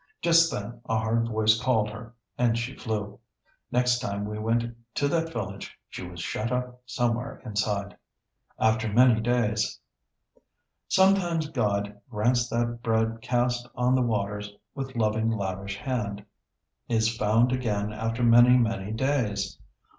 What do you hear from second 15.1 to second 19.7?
lavish hand, is found again after many, many days.